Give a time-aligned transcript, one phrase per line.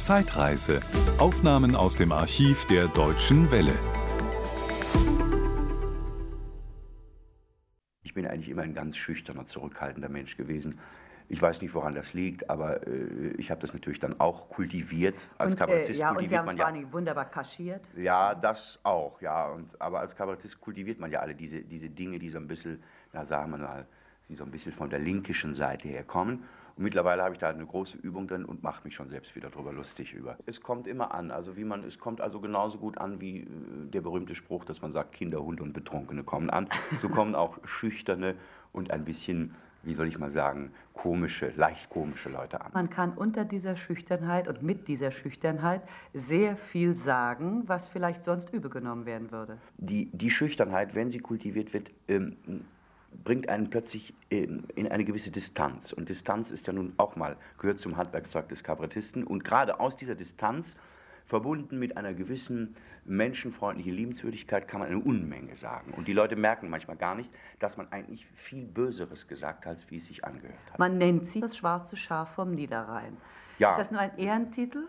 [0.00, 0.80] Zeitreise.
[1.18, 3.78] Aufnahmen aus dem Archiv der Deutschen Welle.
[8.02, 10.78] Ich bin eigentlich immer ein ganz schüchterner, zurückhaltender Mensch gewesen.
[11.28, 15.28] Ich weiß nicht, woran das liegt, aber äh, ich habe das natürlich dann auch kultiviert.
[15.36, 16.72] Als und, Kabarettist äh, ja, und Sie kultiviert haben man vor ja.
[16.72, 17.84] allem wunderbar kaschiert.
[17.94, 19.48] Ja, das auch, ja.
[19.50, 22.82] Und, aber als Kabarettist kultiviert man ja alle diese, diese Dinge, die so ein bisschen,
[23.12, 23.86] na sagen wir mal,
[24.30, 26.44] die so ein bisschen von der linkischen Seite her kommen.
[26.80, 29.50] Und mittlerweile habe ich da eine große Übung drin und mache mich schon selbst wieder
[29.50, 30.38] drüber lustig über.
[30.46, 33.46] Es kommt immer an, also wie man, es kommt also genauso gut an wie äh,
[33.92, 36.70] der berühmte Spruch, dass man sagt, Kinder, Hunde und Betrunkene kommen an.
[37.02, 38.34] So kommen auch schüchterne
[38.72, 42.70] und ein bisschen, wie soll ich mal sagen, komische, leicht komische Leute an.
[42.72, 45.82] Man kann unter dieser Schüchternheit und mit dieser Schüchternheit
[46.14, 49.58] sehr viel sagen, was vielleicht sonst übel genommen werden würde.
[49.76, 52.38] Die, die Schüchternheit, wenn sie kultiviert wird, ähm,
[53.24, 55.92] bringt einen plötzlich in eine gewisse Distanz.
[55.92, 59.24] Und Distanz ist ja nun auch mal, gehört zum Handwerkszeug des Kabarettisten.
[59.24, 60.76] Und gerade aus dieser Distanz,
[61.26, 65.94] verbunden mit einer gewissen menschenfreundlichen Liebenswürdigkeit, kann man eine Unmenge sagen.
[65.94, 67.30] Und die Leute merken manchmal gar nicht,
[67.60, 70.78] dass man eigentlich viel Böseres gesagt hat, als wie es sich angehört hat.
[70.78, 73.16] Man nennt sie das schwarze Schaf vom Niederrhein.
[73.58, 73.72] Ja.
[73.72, 74.84] Ist das nur ein Ehrentitel?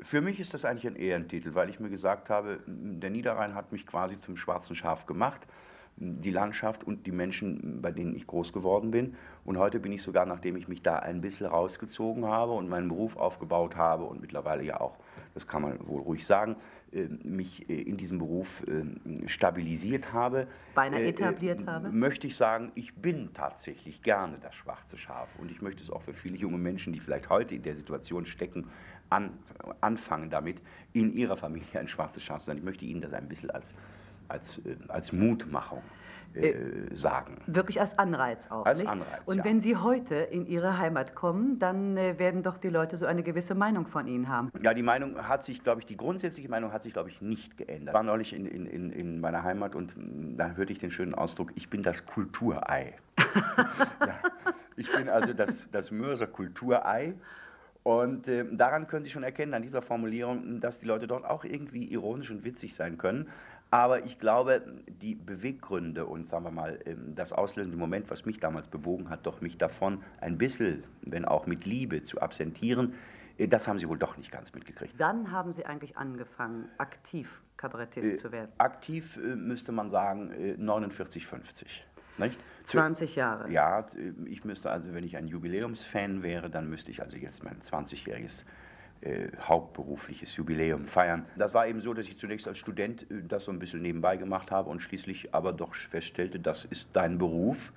[0.00, 3.70] Für mich ist das eigentlich ein Ehrentitel, weil ich mir gesagt habe, der Niederrhein hat
[3.70, 5.46] mich quasi zum schwarzen Schaf gemacht
[5.96, 9.14] die Landschaft und die Menschen, bei denen ich groß geworden bin.
[9.44, 12.88] Und heute bin ich sogar, nachdem ich mich da ein bisschen rausgezogen habe und meinen
[12.88, 14.96] Beruf aufgebaut habe und mittlerweile ja auch,
[15.34, 16.56] das kann man wohl ruhig sagen,
[16.92, 20.48] äh, mich äh, in diesem Beruf äh, stabilisiert habe.
[20.74, 21.90] Beinahe etabliert habe?
[21.90, 25.28] Möchte ich sagen, ich bin tatsächlich gerne das schwarze Schaf.
[25.38, 28.26] Und ich möchte es auch für viele junge Menschen, die vielleicht heute in der Situation
[28.26, 28.66] stecken,
[29.10, 29.30] an,
[29.80, 30.60] anfangen damit,
[30.92, 32.58] in ihrer Familie ein schwarzes Schaf zu sein.
[32.58, 33.74] Ich möchte ihnen das ein bisschen als
[34.28, 35.82] als, als Mutmachung
[36.34, 37.36] äh, äh, sagen.
[37.46, 38.66] Wirklich als Anreiz auch.
[38.66, 38.88] Als nicht?
[38.88, 39.44] Anreiz, Und ja.
[39.44, 43.22] wenn Sie heute in Ihre Heimat kommen, dann äh, werden doch die Leute so eine
[43.22, 44.50] gewisse Meinung von Ihnen haben.
[44.60, 47.56] Ja, die Meinung hat sich, glaube ich, die grundsätzliche Meinung hat sich, glaube ich, nicht
[47.56, 47.92] geändert.
[47.92, 50.90] Ich war neulich in, in, in, in meiner Heimat und mh, da hörte ich den
[50.90, 52.94] schönen Ausdruck, ich bin das Kulturei.
[54.00, 54.18] ja,
[54.76, 57.14] ich bin also das, das Mörser Kulturei.
[57.84, 61.44] Und äh, daran können Sie schon erkennen, an dieser Formulierung, dass die Leute dort auch
[61.44, 63.28] irgendwie ironisch und witzig sein können.
[63.70, 68.38] Aber ich glaube, die Beweggründe und sagen wir mal, ähm, das auslösende Moment, was mich
[68.38, 72.94] damals bewogen hat, doch mich davon ein bisschen, wenn auch mit Liebe, zu absentieren,
[73.36, 74.94] äh, das haben Sie wohl doch nicht ganz mitgekriegt.
[74.98, 78.52] Wann haben Sie eigentlich angefangen, aktiv Kabarettist Äh, zu werden?
[78.58, 81.84] Aktiv äh, müsste man sagen äh, 49, 50.
[82.16, 82.38] Nicht?
[82.66, 83.50] Zu- 20 Jahre.
[83.50, 87.42] Ja, äh, ich müsste also, wenn ich ein Jubiläumsfan wäre, dann müsste ich also jetzt
[87.42, 88.44] mein 20-jähriges
[89.04, 91.26] äh, hauptberufliches Jubiläum feiern.
[91.36, 94.16] Das war eben so, dass ich zunächst als Student äh, das so ein bisschen nebenbei
[94.16, 97.72] gemacht habe und schließlich aber doch feststellte, das ist dein Beruf.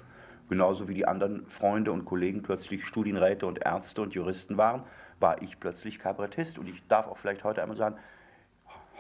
[0.49, 4.83] Genauso wie die anderen Freunde und Kollegen plötzlich Studienräte und Ärzte und Juristen waren,
[5.19, 6.57] war ich plötzlich Kabarettist.
[6.57, 7.97] Und ich darf auch vielleicht heute einmal sagen,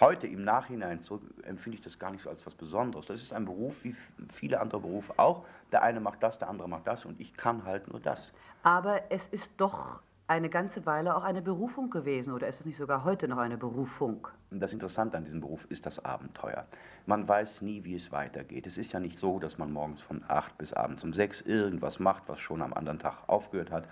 [0.01, 3.05] heute im Nachhinein zurück empfinde ich das gar nicht so als was Besonderes.
[3.05, 3.95] Das ist ein Beruf wie
[4.33, 5.45] viele andere Berufe auch.
[5.71, 8.33] Der eine macht das, der andere macht das und ich kann halt nur das.
[8.63, 12.77] Aber es ist doch eine ganze Weile auch eine Berufung gewesen, oder ist es nicht
[12.77, 14.27] sogar heute noch eine Berufung?
[14.51, 16.65] Das Interessante an diesem Beruf ist das Abenteuer.
[17.05, 18.67] Man weiß nie, wie es weitergeht.
[18.67, 21.99] Es ist ja nicht so, dass man morgens von 8 bis abends um 6 irgendwas
[21.99, 23.87] macht, was schon am anderen Tag aufgehört hat,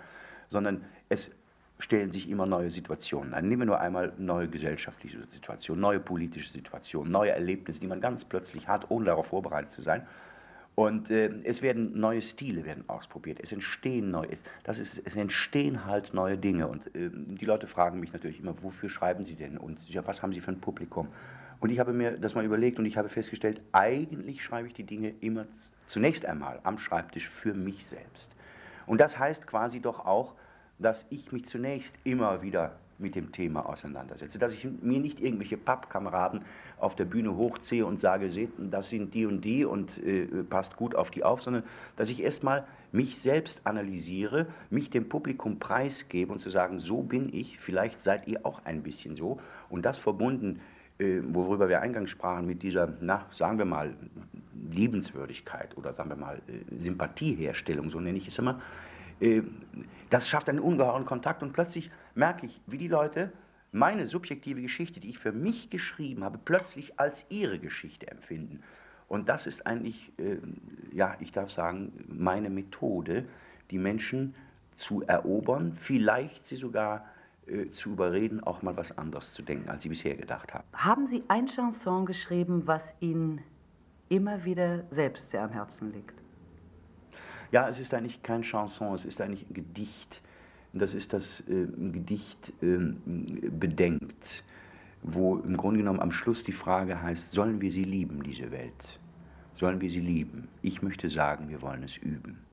[0.48, 1.30] sondern es
[1.78, 3.48] stellen sich immer neue Situationen ein.
[3.48, 8.24] Nehmen wir nur einmal neue gesellschaftliche Situationen, neue politische Situationen, neue Erlebnisse, die man ganz
[8.24, 10.06] plötzlich hat, ohne darauf vorbereitet zu sein.
[10.76, 13.38] Und äh, es werden neue Stile werden ausprobiert.
[13.42, 16.68] Es entstehen neue, es, das ist, es entstehen halt neue Dinge.
[16.68, 20.22] Und äh, die Leute fragen mich natürlich immer, wofür schreiben Sie denn und ja, was
[20.22, 21.08] haben Sie für ein Publikum?
[21.60, 24.84] Und ich habe mir das mal überlegt und ich habe festgestellt, eigentlich schreibe ich die
[24.84, 25.46] Dinge immer
[25.86, 28.30] zunächst einmal am Schreibtisch für mich selbst.
[28.84, 30.34] Und das heißt quasi doch auch,
[30.78, 34.38] dass ich mich zunächst immer wieder mit dem Thema auseinandersetze.
[34.38, 36.42] Dass ich mir nicht irgendwelche Pappkameraden
[36.78, 40.76] auf der Bühne hochziehe und sage, seht, das sind die und die und äh, passt
[40.76, 41.62] gut auf die auf, sondern
[41.96, 47.32] dass ich erstmal mich selbst analysiere, mich dem Publikum preisgebe und zu sagen, so bin
[47.32, 49.38] ich, vielleicht seid ihr auch ein bisschen so.
[49.68, 50.60] Und das verbunden,
[50.98, 53.94] äh, worüber wir eingangs sprachen, mit dieser, na, sagen wir mal,
[54.70, 58.60] Liebenswürdigkeit oder sagen wir mal äh, Sympathieherstellung, so nenne ich es immer,
[59.20, 59.42] äh,
[60.10, 63.32] das schafft einen ungeheuren Kontakt und plötzlich merke ich, wie die Leute
[63.72, 68.62] meine subjektive Geschichte, die ich für mich geschrieben habe, plötzlich als ihre Geschichte empfinden.
[69.08, 70.38] Und das ist eigentlich, äh,
[70.92, 73.24] ja, ich darf sagen, meine Methode,
[73.70, 74.34] die Menschen
[74.74, 77.06] zu erobern, vielleicht sie sogar
[77.46, 80.64] äh, zu überreden, auch mal was anderes zu denken, als sie bisher gedacht haben.
[80.72, 83.42] Haben Sie ein Chanson geschrieben, was Ihnen
[84.08, 86.14] immer wieder selbst sehr am Herzen liegt?
[87.52, 90.22] Ja, es ist eigentlich kein Chanson, es ist eigentlich ein Gedicht,
[90.76, 92.76] Und das ist das äh, Gedicht äh,
[93.06, 94.44] Bedenkt,
[95.02, 99.00] wo im Grunde genommen am Schluss die Frage heißt, sollen wir sie lieben, diese Welt?
[99.54, 100.48] Sollen wir sie lieben?
[100.60, 102.44] Ich möchte sagen, wir wollen es üben.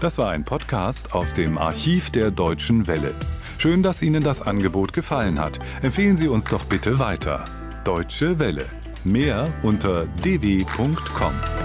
[0.00, 3.14] Das war ein Podcast aus dem Archiv der Deutschen Welle.
[3.58, 5.60] Schön, dass Ihnen das Angebot gefallen hat.
[5.82, 7.44] Empfehlen Sie uns doch bitte weiter.
[7.84, 8.66] Deutsche Welle.
[9.04, 11.61] Mehr unter dw.com.